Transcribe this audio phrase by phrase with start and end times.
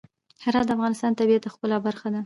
[0.43, 2.19] هرات د افغانستان د طبیعت د ښکلا برخه ده.